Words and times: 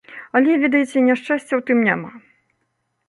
Але, 0.37 0.51
ведаеце, 0.63 0.97
няшчасця 1.09 1.45
ў 1.59 1.61
тым 1.69 1.77
няма. 1.89 2.11